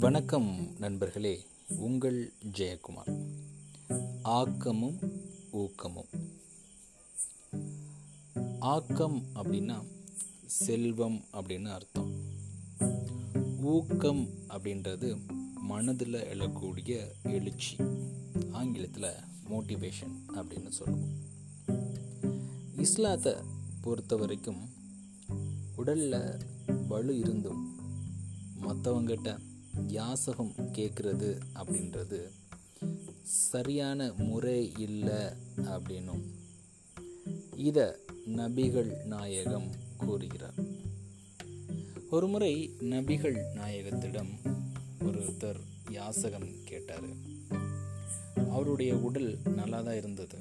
வணக்கம் 0.00 0.76
நண்பர்களே 0.78 1.46
உங்கள் 1.68 2.32
ஜெயக்குமார். 2.52 3.26
ஆக்கமும் 4.22 4.98
ஊக்கமும். 5.50 6.06
ஆக்கம் 8.60 9.22
அப்படின்னா 9.34 9.86
செல்வம் 10.46 11.24
அப்படின்னு 11.32 11.64
அர்த்தம். 11.64 12.12
ஊக்கம் 13.62 14.28
அப்படின்றது 14.48 15.18
மனதில் 15.54 16.14
எழக்கூடிய 16.14 17.00
எழுச்சி 17.22 17.76
ஆங்கிலத்தில் 18.52 19.10
மோட்டிவேஷன் 19.50 20.14
அப்படின்னு 20.34 20.68
சொல்லுவோம். 20.68 21.18
இஸ்லாத்தை 22.76 23.34
பொறுத்த 23.80 24.16
வரைக்கும் 24.16 24.68
உடலில் 25.76 26.38
வலு 26.88 27.18
இருந்தும் 27.18 27.78
மற்றவங்கிட்ட 28.60 29.48
யாசகம் 29.86 30.52
கேட்குறது 30.56 31.40
அப்படின்றது 31.54 32.30
சரியான 33.22 34.12
முறை 34.16 34.72
இல்லை 34.78 35.22
அப்படின்னும். 35.56 36.22
இதை 37.56 37.84
நபிகள் 38.26 39.04
நாயகம் 39.04 39.70
கூறுகிறார். 39.96 40.54
ஒரு 42.10 42.28
முறை 42.28 42.70
நபிகள் 42.80 43.42
நாயகத்திடம் 43.54 44.30
ஒருத்தர் 45.00 45.60
யாசகம் 45.90 46.48
கேட்டார். 46.64 47.04
அவருடைய 48.50 48.96
உடல் 48.96 49.38
நல்லா 49.54 49.80
தான் 49.80 49.96
இருந்தது. 49.96 50.38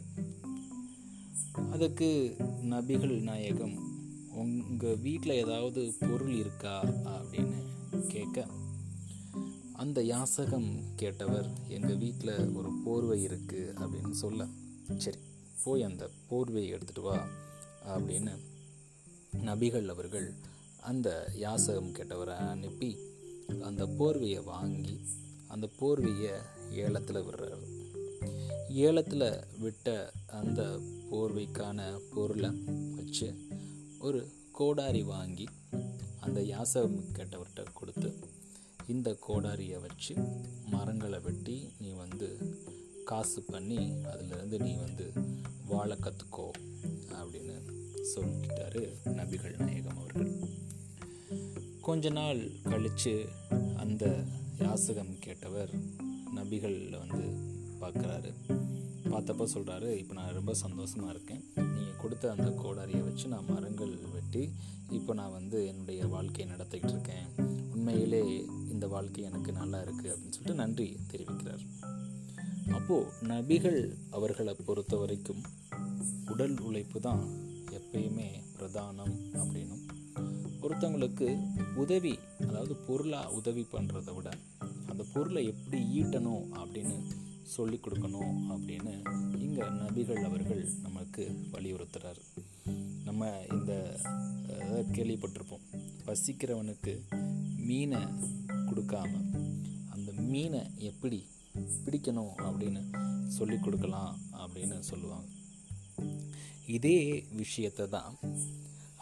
அதுக்கு 1.71 2.35
நபிகள் 2.69 3.21
நாயகம் 3.21 3.87
உங்கள் 4.29 4.97
வீட்டில் 4.97 5.31
ஏதாவது 5.31 5.93
பொருள் 5.99 6.33
இருக்கா? 6.33 6.83
அப்படின்னு 6.83 7.63
கேட்க 8.07 8.47
அந்த 9.79 10.03
யாசகம் 10.03 10.95
கேட்டவர் 10.97 11.49
எங்கள் 11.67 11.97
வீட்டில் 11.97 12.53
ஒரு 12.53 12.69
போர்வை 12.85 13.27
இருக்குது 13.27 13.73
அப்படின்னு 13.81 14.09
சொல்ல. 14.09 14.47
சரி 14.97 15.17
போய் 15.63 15.83
அந்த 15.83 16.09
போர்வையை 16.29 16.77
எடுத்துகிட்டு 16.77 17.01
வா 17.01 17.27
அப்படின்னு 17.87 18.33
நபிகள் 19.45 19.87
அவர்கள் 19.87 20.33
அந்த 20.81 21.31
யாசகம் 21.35 21.93
கேட்டவரை 21.93 22.37
அனுப்பி 22.37 22.97
அந்த 23.61 23.85
போர்வையை 23.85 24.43
வாங்கி 24.43 24.99
அந்த 25.47 25.69
போர்வையை 25.79 26.33
ஏலத்தில் 26.71 27.23
விடுறாரு. 27.23 27.67
ஏலத்தில் 28.67 29.43
விட்ட 29.59 30.11
அந்த 30.27 30.79
போர்வைக்கான 31.11 31.99
பொருளை 32.13 32.49
வச்சு 32.95 33.47
ஒரு 33.99 34.31
கோடாரி 34.51 35.03
வாங்கி 35.03 35.47
அந்த 36.19 36.41
யாசகம் 36.41 37.03
கேட்டவர்கிட்ட 37.13 37.63
கொடுத்து 37.73 38.18
இந்த 38.93 39.09
கோடாரியை 39.25 39.77
வச்சு 39.83 40.13
மரங்களை 40.73 41.19
வெட்டி 41.25 41.55
நீ 41.81 41.89
வந்து 42.03 42.27
காசு 43.09 43.39
பண்ணி 43.49 43.81
அதிலிருந்து 44.11 44.57
நீ 44.65 44.71
வந்து 44.85 45.05
வாழ 45.71 45.89
கற்றுக்கோ 46.05 46.45
அப்படின்னு 47.19 47.55
சொல்லிட்டாரு 48.13 48.81
நபிகள் 49.17 49.55
நாயகம் 49.63 49.99
அவர்கள். 50.01 50.31
கொஞ்ச 51.87 52.09
நாள் 52.09 52.41
கழித்து 52.71 53.13
அந்த 53.83 54.05
யாசகம் 54.63 55.13
கேட்டவர் 55.25 55.73
நபிகளில் 56.37 56.99
வந்து 57.03 57.23
பார்க்குறாரு. 57.81 58.31
பார்த்தப்ப 59.11 59.47
சொல்கிறாரு 59.55 59.91
இப்போ 60.01 60.15
நான் 60.19 60.37
ரொம்ப 60.39 60.53
சந்தோஷமாக 60.63 61.13
இருக்கேன். 61.15 61.43
நீங்கள் 61.75 62.01
கொடுத்த 62.03 62.31
அந்த 62.35 62.49
கோடாரியை 62.63 63.03
வச்சு 63.09 63.27
நான் 63.35 63.51
மரங்கள் 63.53 63.93
வெட்டி 64.15 64.43
இப்போ 64.99 65.13
நான் 65.13 65.37
வந்து 65.39 65.59
என்னுடைய 65.67 66.01
வாழ்க்கையை 66.15 66.47
நடத்திக்கிட்டு 66.55 66.95
இருக்கேன். 66.97 67.27
உண்மையிலே 67.91 68.23
இந்த 68.73 68.85
வாழ்க்கை 68.91 69.21
எனக்கு 69.27 69.51
நல்லா 69.59 69.77
இருக்குது 69.83 70.09
அப்படின்னு 70.13 70.35
சொல்லிட்டு 70.35 70.59
நன்றி 70.59 70.85
தெரிவிக்கிறார். 71.11 71.63
அப்போது 72.77 73.13
நபிகள் 73.31 73.79
அவர்களை 74.17 74.53
பொறுத்த 74.67 74.97
வரைக்கும் 75.01 75.41
உடல் 76.33 76.53
உழைப்பு 76.67 76.99
தான் 77.07 77.23
எப்பயுமே 77.77 78.27
பிரதானம் 78.57 79.15
அப்படின்னும். 79.39 79.81
ஒருத்தவங்களுக்கு 80.65 81.29
உதவி 81.83 82.13
அதாவது 82.47 82.75
பொருளாக 82.87 83.33
உதவி 83.39 83.63
பண்ணுறதை 83.73 84.13
விட 84.17 84.29
அந்த 84.91 85.03
பொருளை 85.15 85.43
எப்படி 85.53 85.79
ஈட்டணும் 86.01 86.45
அப்படின்னு 86.59 86.97
சொல்லி 87.55 87.79
கொடுக்கணும் 87.85 88.37
அப்படின்னு 88.55 88.95
இங்கே 89.47 89.65
நபிகள் 89.81 90.23
அவர்கள் 90.29 90.63
நமக்கு 90.87 91.25
வலியுறுத்துகிறார் 91.55 92.21
நம்ம 93.07 93.31
இந்த 93.55 93.73
கேள்விப்பட்டிருப்போம். 94.97 95.65
பசிக்கிறவனுக்கு 96.07 96.93
மீனை 97.69 98.01
கொடுக்காம 98.69 99.11
அந்த 99.93 100.09
மீனை 100.31 100.61
எப்படி 100.89 101.19
பிடிக்கணும் 101.85 102.33
அப்படின்னு 102.47 102.81
சொல்லி 103.37 103.57
கொடுக்கலாம் 103.59 104.13
அப்படின்னு 104.43 104.77
சொல்லுவாங்க. 104.79 105.27
இதே 106.77 106.99
விஷயத்தை 107.41 107.85
தான் 107.87 108.15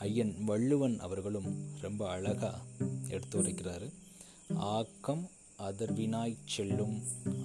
ஐயன் 0.06 0.33
வள்ளுவன் 0.47 0.97
அவர்களும் 1.06 1.50
ரொம்ப 1.81 2.01
அழகாக 2.09 2.61
எடுத்து 3.09 3.35
உரைக்கிறாரு. 3.41 3.88
ஆக்கம் 4.75 5.25
அதர்வினாய் 5.67 6.35
செல்லும் 6.45 6.97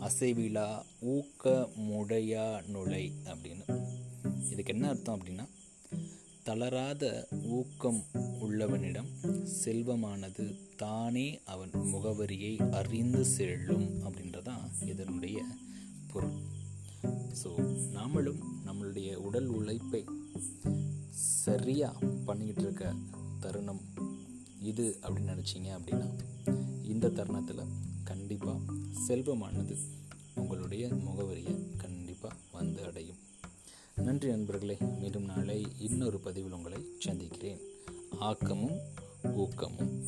அசைவிழா 0.06 0.68
ஊக்க 1.14 1.52
முடையா 1.90 2.46
நுழை 2.74 3.04
அப்படின்னு. 3.24 3.64
இதுக்கு 4.50 4.72
என்ன 4.74 4.88
அர்த்தம் 4.88 5.16
அப்படின்னா 5.18 5.46
தளராத 6.42 7.04
ஊக்கம் 7.48 8.04
உள்ளவனிடம் 8.40 9.10
செல்வமானது 9.64 10.44
தானே 10.76 11.40
அவன் 11.44 11.70
முகவரியை 11.70 12.70
அறிந்து 12.70 13.24
செல்லும் 13.24 13.84
அப்படின்றதான் 14.04 14.86
இதனுடைய 14.86 15.38
பொருள். 16.12 16.38
ஸோ 17.42 17.50
நாமளும் 17.92 18.42
நம்மளுடைய 18.66 19.14
உடல் 19.14 19.46
உழைப்பை 19.46 20.04
சரியாக 21.10 22.06
பண்ணிக்கிட்டு 22.24 22.62
இருக்க 22.62 22.94
தருணம் 23.40 23.82
இது 24.62 24.98
அப்படின்னு 25.02 25.34
நினச்சிங்க 25.34 25.70
அப்படின்னா 25.78 26.08
இந்த 26.82 27.08
தருணத்தில் 27.08 27.64
கண்டிப்பாக 28.04 28.58
செல்வமானது 29.08 29.76
உங்களுடைய 30.34 30.88
முகவரியை 30.88 31.56
நன்றி 34.12 34.28
நண்பர்களே 34.28 34.76
மீண்டும் 35.00 35.24
நாளை 35.24 35.66
இன்னொரு 35.78 36.20
பதிவில் 36.20 36.52
உங்களை 36.52 36.78
சந்திக்கிறேன். 36.98 37.58
ஆக்கமும் 38.20 38.78
ஊக்கமும். 39.22 40.04